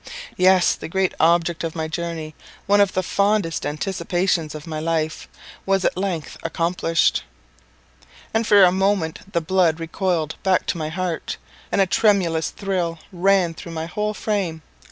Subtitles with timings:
[0.35, 2.33] Yes, the great object of my journey
[2.65, 5.27] one of the fondest anticipations of my life
[5.63, 7.23] was at length accomplished;
[8.33, 11.37] and for a moment the blood recoiled back to my heart,
[11.71, 14.63] and a tremulous thrill ran through my whole frame.